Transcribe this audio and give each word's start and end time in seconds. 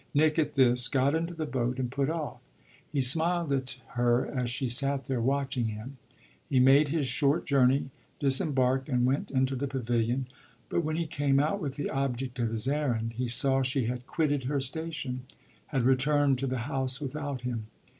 Nick, 0.15 0.39
at 0.39 0.55
this, 0.55 0.87
got 0.87 1.13
into 1.13 1.35
the 1.35 1.45
boat 1.45 1.77
and 1.77 1.91
put 1.91 2.09
off; 2.09 2.39
he 2.91 3.03
smiled 3.03 3.53
at 3.53 3.77
her 3.89 4.25
as 4.25 4.49
she 4.49 4.67
sat 4.67 5.03
there 5.03 5.21
watching 5.21 5.65
him. 5.65 5.97
He 6.49 6.59
made 6.59 6.89
his 6.89 7.05
short 7.05 7.45
journey, 7.45 7.91
disembarked 8.19 8.89
and 8.89 9.05
went 9.05 9.29
into 9.29 9.55
the 9.55 9.67
pavilion; 9.67 10.25
but 10.69 10.83
when 10.83 10.95
he 10.95 11.05
came 11.05 11.39
out 11.39 11.61
with 11.61 11.75
the 11.75 11.91
object 11.91 12.39
of 12.39 12.49
his 12.49 12.67
errand 12.67 13.13
he 13.17 13.27
saw 13.27 13.61
she 13.61 13.85
had 13.85 14.07
quitted 14.07 14.45
her 14.45 14.59
station, 14.59 15.21
had 15.67 15.83
returned 15.83 16.39
to 16.39 16.47
the 16.47 16.57
house 16.65 16.99
without 16.99 17.41
him. 17.41 17.67